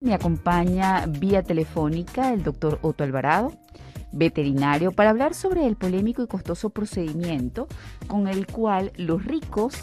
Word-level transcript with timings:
Me 0.00 0.14
acompaña 0.14 1.06
vía 1.08 1.42
telefónica 1.42 2.32
el 2.32 2.44
doctor 2.44 2.78
Otto 2.82 3.02
Alvarado, 3.02 3.52
veterinario, 4.12 4.92
para 4.92 5.10
hablar 5.10 5.34
sobre 5.34 5.66
el 5.66 5.74
polémico 5.74 6.22
y 6.22 6.28
costoso 6.28 6.70
procedimiento 6.70 7.66
con 8.06 8.28
el 8.28 8.46
cual 8.46 8.92
los 8.96 9.24
ricos 9.24 9.74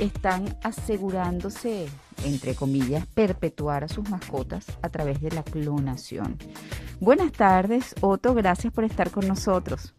están 0.00 0.58
asegurándose, 0.64 1.86
entre 2.24 2.56
comillas, 2.56 3.06
perpetuar 3.06 3.84
a 3.84 3.88
sus 3.88 4.10
mascotas 4.10 4.66
a 4.82 4.88
través 4.88 5.20
de 5.20 5.30
la 5.30 5.44
clonación. 5.44 6.36
Buenas 6.98 7.30
tardes, 7.30 7.94
Otto, 8.00 8.34
gracias 8.34 8.72
por 8.72 8.82
estar 8.82 9.12
con 9.12 9.28
nosotros. 9.28 9.94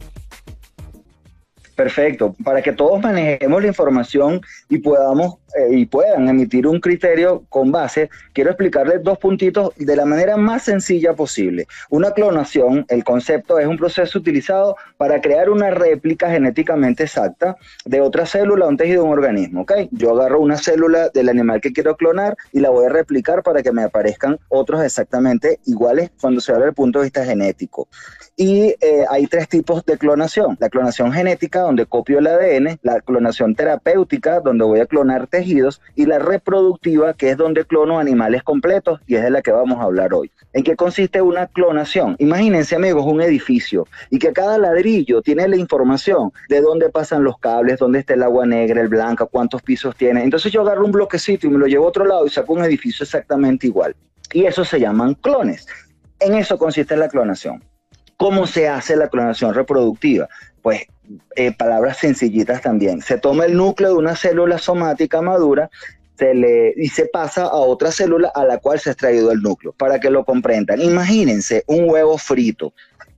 Perfecto, 1.78 2.36
para 2.44 2.62
que 2.62 2.74
todos 2.74 3.00
manejemos 3.00 3.62
la 3.62 3.68
información 3.70 4.42
y 4.68 4.80
podamos 4.80 5.38
eh, 5.58 5.70
y 5.72 5.86
puedan 5.86 6.28
emitir 6.28 6.68
un 6.68 6.80
criterio 6.80 7.44
con 7.50 7.72
base, 7.72 8.10
quiero 8.34 8.52
explicarles 8.52 9.04
dos 9.04 9.18
puntitos 9.18 9.72
de 9.76 9.96
la 9.96 10.06
manera 10.06 10.38
más 10.38 10.64
sencilla 10.64 11.14
posible. 11.14 11.68
Una 11.90 12.12
clonación, 12.12 12.86
el 12.90 13.04
concepto 13.04 13.60
es 13.60 13.68
un 13.68 13.78
proceso 13.78 14.20
utilizado 14.20 14.76
para 14.98 15.20
crear 15.22 15.50
una 15.50 15.72
réplica 15.72 16.30
genéticamente 16.30 17.04
exacta 17.04 17.58
de 17.86 18.02
otra 18.02 18.26
célula 18.26 18.68
un 18.68 18.78
tejido 18.78 19.04
un 19.04 19.12
organismo, 19.12 19.62
¿ok? 19.62 19.74
Yo 19.92 20.12
agarro 20.12 20.42
una 20.42 20.58
célula 20.58 21.10
del 21.10 21.30
animal 21.30 21.62
que 21.62 21.74
quiero 21.74 21.96
clonar 21.96 22.36
y 22.52 22.60
la 22.60 22.70
voy 22.70 22.86
a 22.86 22.90
replicar 22.90 23.44
para 23.44 23.64
que 23.64 23.72
me 23.72 23.84
aparezcan 23.84 24.38
otros 24.50 24.84
exactamente 24.84 25.60
iguales 25.66 26.12
cuando 26.20 26.42
se 26.42 26.52
habla 26.52 26.66
del 26.66 26.74
punto 26.74 27.00
de 27.00 27.06
vista 27.06 27.26
genético. 27.26 27.88
Y 28.36 28.76
eh, 28.82 29.06
hay 29.10 29.26
tres 29.26 29.50
tipos 29.50 29.84
de 29.86 29.98
clonación. 29.98 30.58
La 30.60 30.70
clonación 30.70 31.12
genética, 31.12 31.62
donde 31.62 31.88
copio 31.88 32.20
el 32.20 32.28
ADN, 32.28 32.80
la 32.84 33.02
clonación 33.02 33.56
terapéutica, 33.56 34.42
donde 34.42 34.64
voy 34.64 34.80
a 34.80 34.86
clonar 34.86 35.26
y 35.96 36.06
la 36.06 36.20
reproductiva, 36.20 37.14
que 37.14 37.32
es 37.32 37.38
donde 37.38 37.66
clono 37.66 38.00
animales 38.00 38.44
completos, 38.44 39.00
y 39.08 39.16
es 39.16 39.24
de 39.24 39.30
la 39.30 39.42
que 39.42 39.52
vamos 39.52 39.80
a 39.80 39.84
hablar 39.84 40.14
hoy. 40.14 40.32
¿En 40.54 40.64
qué 40.64 40.76
consiste 40.76 41.22
una 41.22 41.48
clonación? 41.48 42.16
Imagínense, 42.20 42.76
amigos, 42.76 43.06
un 43.06 43.22
edificio 43.22 43.88
y 44.10 44.20
que 44.20 44.34
cada 44.34 44.58
ladrillo 44.58 45.22
tiene 45.22 45.48
la 45.48 45.58
información 45.58 46.32
de 46.50 46.62
dónde 46.62 46.90
pasan 46.90 47.24
los 47.24 47.38
cables, 47.40 47.80
dónde 47.80 48.00
está 48.00 48.14
el 48.14 48.24
agua 48.24 48.46
negra, 48.46 48.82
el 48.82 48.88
blanco, 48.88 49.28
cuántos 49.28 49.62
pisos 49.62 49.96
tiene. 49.96 50.24
Entonces 50.24 50.52
yo 50.52 50.62
agarro 50.62 50.86
un 50.86 50.92
bloquecito 50.92 51.48
y 51.48 51.50
me 51.50 51.60
lo 51.60 51.68
llevo 51.68 51.86
a 51.86 51.90
otro 51.90 52.06
lado 52.06 52.26
y 52.26 52.30
saco 52.30 52.54
un 52.54 52.64
edificio 52.64 53.04
exactamente 53.04 53.68
igual. 53.68 53.96
Y 54.34 54.46
eso 54.46 54.66
se 54.66 54.80
llaman 54.80 55.14
clones. 55.16 55.68
En 56.20 56.34
eso 56.34 56.58
consiste 56.58 56.98
la 56.98 57.08
clonación. 57.08 57.64
¿Cómo 58.18 58.48
se 58.48 58.68
hace 58.68 58.96
la 58.96 59.10
clonación 59.10 59.54
reproductiva? 59.54 60.28
Pues 60.62 60.82
eh, 61.36 61.52
palabras 61.52 61.98
sencillitas 61.98 62.62
también. 62.62 63.02
Se 63.02 63.18
toma 63.18 63.46
el 63.46 63.56
núcleo 63.56 63.90
de 63.90 63.96
una 63.96 64.16
célula 64.16 64.58
somática 64.58 65.22
madura 65.22 65.70
se 66.18 66.34
le, 66.34 66.74
y 66.76 66.88
se 66.88 67.06
pasa 67.06 67.44
a 67.44 67.56
otra 67.56 67.92
célula 67.92 68.32
a 68.34 68.44
la 68.44 68.58
cual 68.58 68.80
se 68.80 68.90
ha 68.90 68.94
extraído 68.94 69.32
el 69.32 69.42
núcleo, 69.42 69.72
para 69.74 70.00
que 70.00 70.10
lo 70.10 70.26
comprendan. 70.26 70.82
Imagínense 70.82 71.64
un 71.68 71.90
huevo 71.90 72.18
frito. 72.18 72.74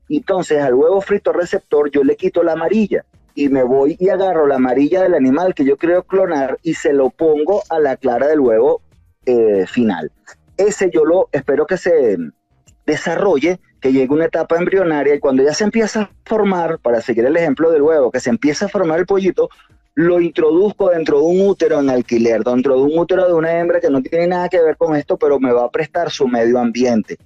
Entonces 0.10 0.62
al 0.62 0.74
huevo 0.74 1.00
frito 1.02 1.32
receptor 1.32 1.90
yo 1.92 2.04
le 2.04 2.16
quito 2.16 2.44
la 2.44 2.54
amarilla 2.54 3.06
y 3.36 3.48
me 3.48 3.64
voy 3.64 3.96
y 4.00 4.10
agarro 4.10 4.48
la 4.48 4.56
amarilla 4.56 5.04
del 5.04 5.14
animal 5.14 5.54
que 5.54 5.64
yo 5.64 5.78
quiero 5.78 6.04
clonar 6.04 6.58
y 6.64 6.74
se 6.74 6.94
lo 6.94 7.10
pongo 7.10 7.64
a 7.70 7.80
la 7.80 7.96
clara 7.96 8.28
del 8.28 8.40
huevo 8.40 8.82
eh, 9.26 9.66
final. 9.68 10.12
Ese 10.58 10.90
yo 10.92 11.06
lo 11.06 11.30
espero 11.32 11.66
que 11.66 11.78
se 11.78 12.18
desarrolle 12.86 13.60
que 13.80 13.92
llegue 13.92 14.14
una 14.14 14.26
etapa 14.26 14.58
embrionaria 14.58 15.16
y 15.16 15.20
cuando 15.20 15.44
ya 15.44 15.54
se 15.54 15.64
empieza 15.64 16.02
a 16.02 16.12
formar, 16.26 16.80
para 16.80 17.02
seguir 17.02 17.26
el 17.26 17.38
ejemplo 17.38 17.72
del 17.72 17.82
huevo, 17.82 18.12
que 18.12 18.20
se 18.20 18.30
empieza 18.30 18.66
a 18.66 18.70
formar 18.70 19.00
el 19.00 19.06
pollito, 19.06 19.50
lo 19.96 20.22
introduzco 20.22 20.90
dentro 20.90 21.20
de 21.20 21.26
un 21.26 21.48
útero 21.48 21.80
en 21.80 21.90
alquiler, 21.90 22.44
dentro 22.44 22.76
de 22.76 22.82
un 22.82 22.98
útero 22.98 23.28
de 23.28 23.34
una 23.34 23.60
hembra 23.60 23.80
que 23.80 23.90
no 23.90 24.02
tiene 24.02 24.28
nada 24.28 24.50
que 24.50 24.62
ver 24.62 24.78
con 24.78 24.96
esto, 24.96 25.18
pero 25.18 25.40
me 25.40 25.52
va 25.52 25.66
a 25.66 25.72
prestar 25.72 26.10
su 26.10 26.28
medio 26.28 26.60
ambiente. 26.60 27.18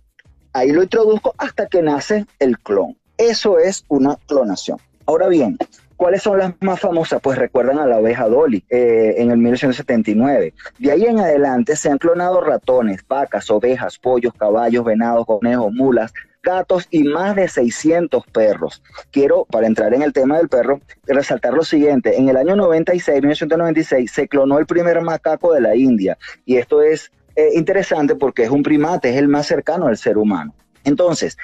Ahí 0.54 0.72
lo 0.72 0.84
introduzco 0.84 1.34
hasta 1.38 1.68
que 1.68 1.82
nace 1.82 2.26
el 2.40 2.58
clon. 2.60 2.98
Eso 3.18 3.60
es 3.60 3.86
una 3.90 4.18
clonación. 4.28 4.78
Ahora 5.06 5.28
bien, 5.28 5.58
¿Cuáles 6.04 6.24
son 6.24 6.40
las 6.40 6.54
más 6.60 6.82
famosas? 6.82 7.22
Pues 7.22 7.38
recuerdan 7.38 7.80
a 7.80 7.86
la 7.86 7.98
oveja 7.98 8.28
Dolly 8.28 8.66
eh, 8.70 9.16
en 9.20 9.32
el 9.32 9.38
1979. 9.38 10.54
De 10.80 10.92
ahí 10.92 11.06
en 11.06 11.20
adelante 11.20 11.78
se 11.78 11.90
han 11.90 11.98
clonado 11.98 12.42
ratones, 12.42 13.08
vacas, 13.08 13.50
ovejas, 13.50 14.00
pollos, 14.00 14.34
caballos, 14.34 14.84
venados, 14.84 15.26
conejos, 15.26 15.72
mulas, 15.72 16.14
gatos 16.44 16.88
y 16.92 17.04
más 17.04 17.36
de 17.36 17.48
600 17.48 18.26
perros. 18.28 18.84
Quiero, 19.12 19.46
para 19.46 19.66
entrar 19.66 19.94
en 19.94 20.04
el 20.04 20.14
tema 20.14 20.38
del 20.38 20.50
perro, 20.50 20.82
resaltar 21.08 21.54
lo 21.54 21.64
siguiente. 21.64 22.18
En 22.18 22.30
el 22.30 22.38
año 22.38 22.56
96, 22.56 23.22
1996, 23.22 24.12
se 24.12 24.28
clonó 24.28 24.60
el 24.60 24.66
primer 24.66 25.02
macaco 25.02 25.54
de 25.54 25.62
la 25.62 25.76
India. 25.76 26.18
Y 26.46 26.58
esto 26.58 26.84
es 26.84 27.12
eh, 27.36 27.50
interesante 27.56 28.16
porque 28.16 28.44
es 28.44 28.50
un 28.50 28.62
primate, 28.62 29.10
es 29.10 29.16
el 29.16 29.30
más 29.30 29.48
cercano 29.48 29.88
al 29.88 29.98
ser 29.98 30.18
humano. 30.18 30.54
Entonces, 30.84 31.38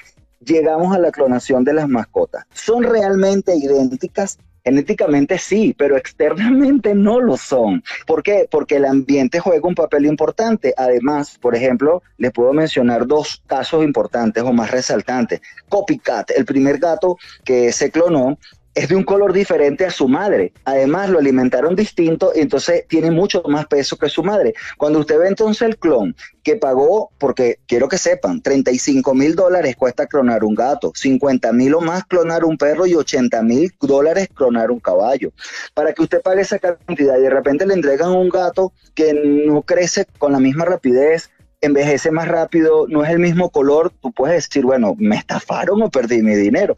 llegamos 0.44 0.94
a 0.94 1.00
la 1.00 1.12
clonación 1.12 1.64
de 1.64 1.74
las 1.74 1.88
mascotas. 1.88 2.44
¿Son 2.54 2.84
realmente 2.84 3.56
idénticas? 3.56 4.38
Genéticamente 4.70 5.40
sí, 5.40 5.74
pero 5.76 5.98
externamente 5.98 6.94
no 6.94 7.20
lo 7.20 7.38
son. 7.38 7.84
¿Por 8.06 8.22
qué? 8.22 8.48
Porque 8.52 8.76
el 8.76 8.86
ambiente 8.86 9.40
juega 9.40 9.68
un 9.68 9.74
papel 9.74 10.06
importante. 10.06 10.76
Además, 10.78 11.40
por 11.42 11.56
ejemplo, 11.56 12.04
les 12.20 12.32
puedo 12.32 12.54
mencionar 12.54 13.08
dos 13.08 13.42
casos 13.48 13.84
importantes 13.84 14.44
o 14.44 14.54
más 14.54 14.70
resaltantes. 14.70 15.42
Copycat, 15.70 16.30
el 16.38 16.46
primer 16.46 16.78
gato 16.78 17.18
que 17.44 17.72
se 17.72 17.90
clonó, 17.90 18.38
es 18.80 18.88
de 18.88 18.96
un 18.96 19.04
color 19.04 19.34
diferente 19.34 19.86
a 19.86 19.92
su 19.92 20.08
madre. 20.08 20.54
Además, 20.64 21.10
lo 21.10 21.20
alimentaron 21.20 21.76
distinto 21.76 22.32
y 22.34 22.40
entonces 22.40 22.86
tiene 22.88 23.12
mucho 23.12 23.44
más 23.46 23.66
peso 23.66 23.98
que 23.98 24.08
su 24.08 24.24
madre. 24.24 24.54
Cuando 24.78 25.00
usted 25.00 25.20
ve 25.20 25.28
entonces 25.28 25.64
el 25.64 25.78
clon 25.78 26.16
que 26.44 26.56
pagó, 26.56 27.12
porque 27.18 27.60
quiero 27.68 27.90
que 27.90 27.98
sepan, 27.98 28.42
35 28.42 29.14
mil 29.14 29.36
dólares 29.36 29.76
cuesta 29.76 30.08
clonar 30.08 30.46
un 30.46 30.56
gato, 30.56 30.94
50 30.96 31.52
mil 31.52 31.74
o 31.74 31.82
más 31.82 32.06
clonar 32.06 32.46
un 32.46 32.58
perro 32.58 32.86
y 32.86 32.96
80 32.96 33.42
mil 33.44 33.74
dólares 33.82 34.30
clonar 34.34 34.72
un 34.72 34.80
caballo. 34.80 35.34
Para 35.74 35.92
que 35.92 36.02
usted 36.02 36.22
pague 36.22 36.42
esa 36.42 36.58
cantidad 36.58 37.18
y 37.18 37.24
de 37.24 37.30
repente 37.30 37.66
le 37.66 37.74
entregan 37.74 38.12
un 38.12 38.30
gato 38.30 38.72
que 38.96 39.14
no 39.14 39.62
crece 39.62 40.06
con 40.18 40.32
la 40.32 40.40
misma 40.40 40.64
rapidez, 40.64 41.30
envejece 41.62 42.12
más 42.12 42.28
rápido, 42.28 42.88
no 42.88 43.04
es 43.04 43.10
el 43.10 43.20
mismo 43.20 43.50
color, 43.50 43.92
tú 44.02 44.12
puedes 44.12 44.48
decir, 44.48 44.66
bueno, 44.66 44.96
me 44.98 45.18
estafaron 45.18 45.82
o 45.82 45.90
perdí 45.90 46.22
mi 46.22 46.36
dinero. 46.36 46.78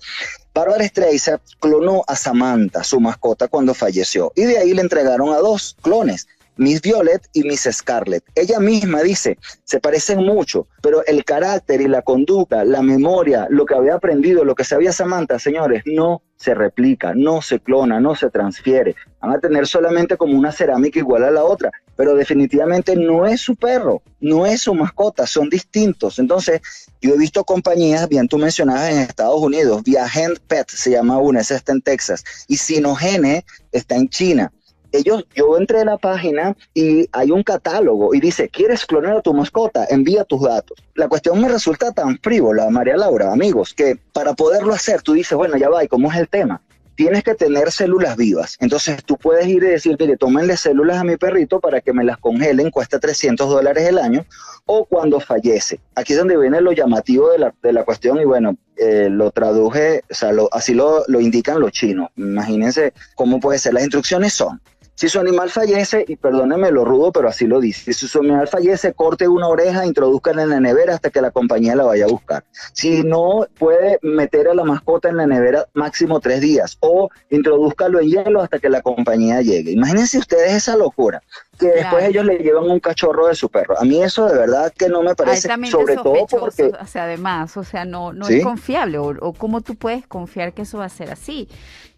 Barbara 0.53 0.85
Streisand 0.85 1.41
clonó 1.59 2.03
a 2.07 2.15
Samantha, 2.15 2.83
su 2.83 2.99
mascota, 2.99 3.47
cuando 3.47 3.73
falleció, 3.73 4.31
y 4.35 4.43
de 4.43 4.57
ahí 4.57 4.73
le 4.73 4.81
entregaron 4.81 5.33
a 5.33 5.37
dos 5.37 5.77
clones, 5.81 6.27
Miss 6.57 6.81
Violet 6.81 7.27
y 7.33 7.43
Miss 7.43 7.67
Scarlet. 7.71 8.23
Ella 8.35 8.59
misma 8.59 9.01
dice, 9.01 9.37
se 9.63 9.79
parecen 9.79 10.19
mucho, 10.19 10.67
pero 10.81 11.05
el 11.05 11.23
carácter 11.23 11.81
y 11.81 11.87
la 11.87 12.01
conducta, 12.01 12.65
la 12.65 12.81
memoria, 12.81 13.47
lo 13.49 13.65
que 13.65 13.75
había 13.75 13.95
aprendido, 13.95 14.43
lo 14.43 14.55
que 14.55 14.63
sabía 14.63 14.91
Samantha, 14.91 15.39
señores, 15.39 15.83
no 15.85 16.21
se 16.41 16.55
replica, 16.55 17.13
no 17.15 17.41
se 17.41 17.59
clona, 17.59 17.99
no 17.99 18.15
se 18.15 18.31
transfiere. 18.31 18.95
Van 19.21 19.31
a 19.31 19.39
tener 19.39 19.67
solamente 19.67 20.17
como 20.17 20.37
una 20.37 20.51
cerámica 20.51 20.97
igual 20.97 21.23
a 21.23 21.29
la 21.29 21.43
otra, 21.43 21.71
pero 21.95 22.15
definitivamente 22.15 22.95
no 22.95 23.27
es 23.27 23.41
su 23.41 23.55
perro, 23.55 24.01
no 24.19 24.47
es 24.47 24.61
su 24.61 24.73
mascota, 24.73 25.27
son 25.27 25.49
distintos. 25.49 26.17
Entonces, 26.17 26.61
yo 26.99 27.13
he 27.13 27.17
visto 27.17 27.43
compañías, 27.43 28.09
bien 28.09 28.27
tú 28.27 28.39
mencionabas 28.39 28.89
en 28.89 28.99
Estados 28.99 29.39
Unidos, 29.39 29.83
Viagent 29.83 30.39
Pet 30.39 30.67
se 30.67 30.91
llama 30.91 31.19
una, 31.19 31.41
esa 31.41 31.55
está 31.55 31.73
en 31.73 31.81
Texas, 31.81 32.23
y 32.47 32.57
Sinogene 32.57 33.45
está 33.71 33.95
en 33.95 34.09
China 34.09 34.51
ellos, 34.91 35.25
yo 35.35 35.57
entré 35.57 35.81
a 35.81 35.85
la 35.85 35.97
página 35.97 36.55
y 36.73 37.07
hay 37.11 37.31
un 37.31 37.43
catálogo 37.43 38.13
y 38.13 38.19
dice, 38.19 38.49
¿quieres 38.49 38.85
clonar 38.85 39.17
a 39.17 39.21
tu 39.21 39.33
mascota? 39.33 39.85
Envía 39.89 40.23
tus 40.23 40.41
datos. 40.41 40.77
La 40.95 41.07
cuestión 41.07 41.41
me 41.41 41.49
resulta 41.49 41.91
tan 41.91 42.17
frívola, 42.19 42.69
María 42.69 42.97
Laura, 42.97 43.31
amigos, 43.31 43.73
que 43.73 43.97
para 44.13 44.33
poderlo 44.33 44.73
hacer 44.73 45.01
tú 45.01 45.13
dices, 45.13 45.37
bueno, 45.37 45.57
ya 45.57 45.69
va, 45.69 45.83
¿y 45.83 45.87
cómo 45.87 46.11
es 46.11 46.17
el 46.17 46.27
tema? 46.27 46.61
Tienes 46.95 47.23
que 47.23 47.35
tener 47.35 47.71
células 47.71 48.17
vivas. 48.17 48.57
Entonces 48.59 49.03
tú 49.03 49.17
puedes 49.17 49.47
ir 49.47 49.63
y 49.63 49.67
decir, 49.67 49.95
mire, 49.99 50.17
tómenle 50.17 50.57
células 50.57 50.97
a 50.97 51.03
mi 51.03 51.17
perrito 51.17 51.59
para 51.59 51.81
que 51.81 51.93
me 51.93 52.03
las 52.03 52.17
congelen, 52.17 52.69
cuesta 52.69 52.99
300 52.99 53.49
dólares 53.49 53.87
el 53.87 53.97
año, 53.97 54.25
o 54.65 54.85
cuando 54.85 55.19
fallece. 55.19 55.79
Aquí 55.95 56.13
es 56.13 56.19
donde 56.19 56.37
viene 56.37 56.61
lo 56.61 56.73
llamativo 56.73 57.31
de 57.31 57.39
la, 57.39 57.53
de 57.63 57.73
la 57.73 57.83
cuestión 57.85 58.19
y 58.19 58.25
bueno, 58.25 58.55
eh, 58.77 59.09
lo 59.09 59.31
traduje, 59.31 60.03
o 60.09 60.13
sea, 60.13 60.31
así 60.51 60.73
lo, 60.73 61.03
lo 61.07 61.19
indican 61.21 61.59
los 61.59 61.71
chinos. 61.71 62.09
Imagínense 62.17 62.93
cómo 63.15 63.39
puede 63.39 63.59
ser. 63.59 63.73
Las 63.73 63.83
instrucciones 63.83 64.33
son, 64.33 64.61
si 65.01 65.09
su 65.09 65.19
animal 65.19 65.49
fallece, 65.49 66.05
y 66.07 66.15
perdóneme 66.15 66.69
lo 66.69 66.85
rudo, 66.85 67.11
pero 67.11 67.27
así 67.27 67.47
lo 67.47 67.59
dice, 67.59 67.91
si 67.91 68.07
su 68.07 68.19
animal 68.19 68.47
fallece, 68.47 68.93
corte 68.93 69.27
una 69.27 69.47
oreja, 69.47 69.83
introduzcanla 69.83 70.43
en 70.43 70.49
la 70.51 70.59
nevera 70.59 70.93
hasta 70.93 71.09
que 71.09 71.21
la 71.21 71.31
compañía 71.31 71.75
la 71.75 71.85
vaya 71.85 72.05
a 72.05 72.07
buscar. 72.07 72.43
Si 72.73 73.01
no, 73.01 73.47
puede 73.57 73.97
meter 74.03 74.47
a 74.47 74.53
la 74.53 74.63
mascota 74.63 75.09
en 75.09 75.17
la 75.17 75.25
nevera 75.25 75.65
máximo 75.73 76.19
tres 76.19 76.39
días 76.41 76.77
o 76.81 77.09
introduzcanlo 77.31 77.99
en 77.99 78.09
hielo 78.09 78.43
hasta 78.43 78.59
que 78.59 78.69
la 78.69 78.83
compañía 78.83 79.41
llegue. 79.41 79.71
Imagínense 79.71 80.19
ustedes 80.19 80.53
esa 80.53 80.77
locura 80.77 81.23
que 81.57 81.69
después 81.69 82.03
ellos 82.05 82.25
le 82.25 82.37
llevan 82.37 82.69
un 82.69 82.79
cachorro 82.79 83.25
de 83.27 83.33
su 83.33 83.49
perro. 83.49 83.79
A 83.79 83.83
mí 83.83 84.03
eso 84.03 84.27
de 84.27 84.37
verdad 84.37 84.71
que 84.75 84.87
no 84.87 85.01
me 85.01 85.15
parece, 85.15 85.49
sobre 85.69 85.95
todo 85.95 86.27
porque... 86.27 86.71
O 86.79 86.85
sea, 86.85 87.05
además, 87.05 87.57
o 87.57 87.63
sea, 87.63 87.85
no, 87.85 88.13
no 88.13 88.27
es 88.27 88.43
confiable, 88.43 88.99
o, 88.99 89.15
o, 89.19 89.33
cómo 89.33 89.61
tú 89.61 89.75
puedes 89.75 90.05
confiar 90.05 90.53
que 90.53 90.61
eso 90.61 90.77
va 90.77 90.85
a 90.85 90.89
ser 90.89 91.09
así. 91.09 91.47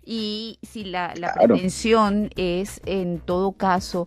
Y 0.05 0.59
si 0.61 0.83
la, 0.83 1.13
la 1.15 1.33
prevención 1.33 2.29
es, 2.35 2.81
en 2.85 3.19
todo 3.19 3.53
caso, 3.53 4.05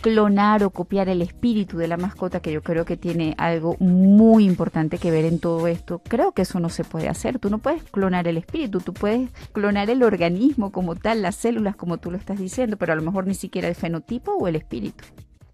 clonar 0.00 0.62
o 0.64 0.70
copiar 0.70 1.08
el 1.08 1.22
espíritu 1.22 1.78
de 1.78 1.88
la 1.88 1.96
mascota, 1.96 2.40
que 2.40 2.52
yo 2.52 2.62
creo 2.62 2.84
que 2.84 2.98
tiene 2.98 3.34
algo 3.38 3.76
muy 3.78 4.44
importante 4.44 4.98
que 4.98 5.10
ver 5.10 5.24
en 5.24 5.38
todo 5.38 5.66
esto. 5.66 6.02
Creo 6.06 6.32
que 6.32 6.42
eso 6.42 6.60
no 6.60 6.68
se 6.68 6.84
puede 6.84 7.08
hacer. 7.08 7.38
Tú 7.38 7.48
no 7.48 7.58
puedes 7.58 7.82
clonar 7.84 8.28
el 8.28 8.36
espíritu, 8.36 8.80
tú 8.80 8.92
puedes 8.92 9.30
clonar 9.52 9.88
el 9.88 10.02
organismo 10.02 10.72
como 10.72 10.94
tal, 10.94 11.22
las 11.22 11.36
células 11.36 11.74
como 11.74 11.96
tú 11.96 12.10
lo 12.10 12.18
estás 12.18 12.38
diciendo, 12.38 12.76
pero 12.76 12.92
a 12.92 12.96
lo 12.96 13.02
mejor 13.02 13.26
ni 13.26 13.34
siquiera 13.34 13.66
el 13.66 13.74
fenotipo 13.74 14.32
o 14.32 14.46
el 14.46 14.56
espíritu. 14.56 15.04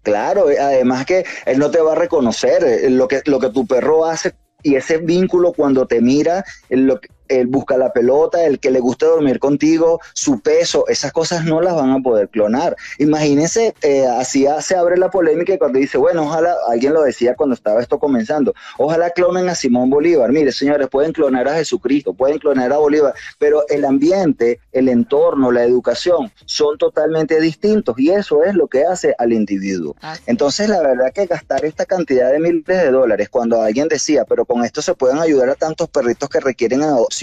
Claro, 0.03 0.47
además 0.47 1.05
que 1.05 1.23
él 1.45 1.59
no 1.59 1.71
te 1.71 1.79
va 1.79 1.93
a 1.93 1.95
reconocer 1.95 2.63
eh, 2.63 2.89
lo 2.89 3.07
que, 3.07 3.21
lo 3.25 3.39
que 3.39 3.51
tu 3.51 3.65
perro 3.65 4.05
hace 4.05 4.33
y 4.63 4.75
ese 4.75 4.97
vínculo 4.97 5.53
cuando 5.53 5.87
te 5.87 6.01
mira, 6.01 6.43
lo 6.69 6.99
que, 6.99 7.07
él 7.39 7.47
busca 7.47 7.77
la 7.77 7.93
pelota, 7.93 8.45
el 8.45 8.59
que 8.59 8.71
le 8.71 8.79
gusta 8.79 9.05
dormir 9.05 9.39
contigo, 9.39 9.99
su 10.13 10.39
peso, 10.41 10.87
esas 10.87 11.11
cosas 11.11 11.45
no 11.45 11.61
las 11.61 11.75
van 11.75 11.91
a 11.91 11.99
poder 11.99 12.29
clonar. 12.29 12.75
Imagínense, 12.99 13.73
eh, 13.81 14.05
así 14.05 14.45
se 14.61 14.75
abre 14.75 14.97
la 14.97 15.09
polémica 15.09 15.53
y 15.53 15.57
cuando 15.57 15.79
dice, 15.79 15.97
bueno, 15.97 16.23
ojalá, 16.23 16.55
alguien 16.69 16.93
lo 16.93 17.03
decía 17.03 17.35
cuando 17.35 17.55
estaba 17.55 17.81
esto 17.81 17.99
comenzando, 17.99 18.53
ojalá 18.77 19.09
clonen 19.11 19.49
a 19.49 19.55
Simón 19.55 19.89
Bolívar. 19.89 20.31
Mire, 20.31 20.51
señores, 20.51 20.87
pueden 20.89 21.13
clonar 21.13 21.47
a 21.47 21.55
Jesucristo, 21.55 22.13
pueden 22.13 22.39
clonar 22.39 22.73
a 22.73 22.77
Bolívar, 22.77 23.13
pero 23.39 23.63
el 23.69 23.85
ambiente, 23.85 24.59
el 24.71 24.89
entorno, 24.89 25.51
la 25.51 25.63
educación 25.63 26.31
son 26.45 26.77
totalmente 26.77 27.39
distintos 27.39 27.97
y 27.97 28.11
eso 28.11 28.43
es 28.43 28.55
lo 28.55 28.67
que 28.67 28.83
hace 28.83 29.15
al 29.17 29.33
individuo. 29.33 29.95
Entonces, 30.25 30.69
la 30.69 30.81
verdad 30.81 31.13
que 31.13 31.25
gastar 31.25 31.65
esta 31.65 31.85
cantidad 31.85 32.31
de 32.31 32.39
miles 32.39 32.65
de 32.65 32.91
dólares, 32.91 33.29
cuando 33.29 33.61
alguien 33.61 33.87
decía, 33.87 34.25
pero 34.25 34.45
con 34.45 34.63
esto 34.65 34.81
se 34.81 34.93
pueden 34.93 35.19
ayudar 35.19 35.49
a 35.49 35.55
tantos 35.55 35.89
perritos 35.89 36.29
que 36.29 36.39
requieren 36.39 36.81
adopción, 36.81 37.20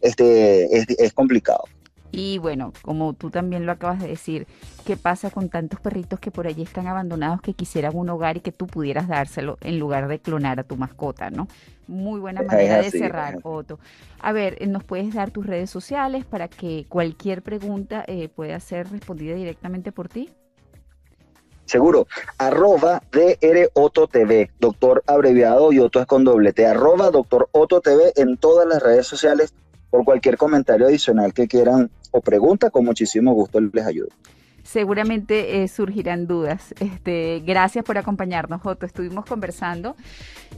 este, 0.00 1.04
es, 1.04 1.12
complicado. 1.12 1.64
Y 2.12 2.38
bueno, 2.38 2.72
como 2.82 3.12
tú 3.12 3.30
también 3.30 3.66
lo 3.66 3.72
acabas 3.72 4.00
de 4.00 4.08
decir, 4.08 4.46
¿qué 4.84 4.96
pasa 4.96 5.30
con 5.30 5.48
tantos 5.48 5.78
perritos 5.80 6.18
que 6.18 6.32
por 6.32 6.48
allí 6.48 6.62
están 6.62 6.88
abandonados 6.88 7.40
que 7.40 7.54
quisieran 7.54 7.92
un 7.94 8.08
hogar 8.08 8.36
y 8.36 8.40
que 8.40 8.50
tú 8.50 8.66
pudieras 8.66 9.06
dárselo 9.06 9.58
en 9.60 9.78
lugar 9.78 10.08
de 10.08 10.18
clonar 10.18 10.58
a 10.58 10.64
tu 10.64 10.76
mascota, 10.76 11.30
¿no? 11.30 11.46
Muy 11.86 12.20
buena 12.20 12.42
manera 12.42 12.82
de 12.82 12.90
cerrar, 12.90 13.38
Otto. 13.42 13.78
A 14.18 14.32
ver, 14.32 14.56
eh, 14.60 14.66
¿nos 14.66 14.82
puedes 14.82 15.14
dar 15.14 15.30
tus 15.30 15.46
redes 15.46 15.70
sociales 15.70 16.24
para 16.24 16.48
que 16.48 16.86
cualquier 16.88 17.42
pregunta 17.42 18.04
eh, 18.06 18.28
pueda 18.28 18.58
ser 18.58 18.90
respondida 18.90 19.34
directamente 19.34 19.92
por 19.92 20.08
ti? 20.08 20.30
Seguro, 21.70 22.08
arroba 22.36 23.00
doctor 24.58 25.04
abreviado 25.06 25.72
y 25.72 25.78
Otto 25.78 26.00
es 26.00 26.06
con 26.06 26.24
doble 26.24 26.52
T, 26.52 26.66
arroba 26.66 27.12
doctor 27.12 27.48
en 28.16 28.36
todas 28.38 28.66
las 28.66 28.82
redes 28.82 29.06
sociales. 29.06 29.54
Por 29.88 30.04
cualquier 30.04 30.36
comentario 30.36 30.88
adicional 30.88 31.32
que 31.32 31.46
quieran 31.46 31.92
o 32.10 32.22
pregunta, 32.22 32.70
con 32.70 32.84
muchísimo 32.84 33.34
gusto 33.34 33.60
les 33.60 33.86
ayudo 33.86 34.08
seguramente 34.70 35.62
eh, 35.62 35.68
surgirán 35.68 36.28
dudas. 36.28 36.74
Este, 36.78 37.42
gracias 37.44 37.84
por 37.84 37.98
acompañarnos, 37.98 38.60
Otto. 38.64 38.86
Estuvimos 38.86 39.24
conversando 39.24 39.96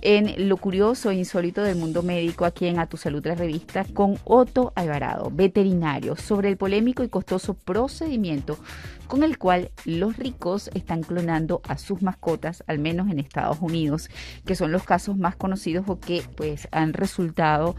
en 0.03 0.49
Lo 0.49 0.59
Curioso 0.59 1.11
e 1.11 1.15
Insólito 1.15 1.63
del 1.63 1.77
Mundo 1.77 2.03
Médico 2.03 2.45
aquí 2.45 2.67
en 2.67 2.79
A 2.79 2.87
Tu 2.87 2.99
Salud, 2.99 3.25
la 3.25 3.35
revista, 3.35 3.87
con 3.95 4.19
Otto 4.25 4.73
Alvarado, 4.75 5.31
veterinario, 5.33 6.17
sobre 6.17 6.51
el 6.51 6.59
polémico 6.59 7.03
y 7.03 7.09
costoso 7.09 7.55
procedimiento 7.55 8.59
con 9.07 9.23
el 9.23 9.39
cual 9.39 9.71
los 9.85 10.17
ricos 10.17 10.71
están 10.75 11.03
clonando 11.03 11.63
a 11.67 11.79
sus 11.79 12.03
mascotas, 12.03 12.65
al 12.67 12.79
menos 12.79 13.11
en 13.11 13.19
Estados 13.19 13.59
Unidos, 13.61 14.11
que 14.45 14.55
son 14.55 14.73
los 14.73 14.85
casos 14.85 15.17
más 15.17 15.37
conocidos 15.37 15.87
o 15.89 15.99
que 15.99 16.23
pues 16.37 16.69
han 16.71 16.93
resultado 16.93 17.77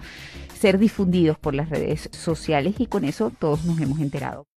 ser 0.60 0.80
difundidos 0.80 1.38
por 1.38 1.54
las 1.54 1.70
redes 1.70 2.10
sociales 2.12 2.76
y 2.80 2.88
con 2.88 3.04
eso 3.04 3.32
todos 3.40 3.66
nos 3.66 3.80
hemos 3.80 4.00
enterado. 4.00 4.53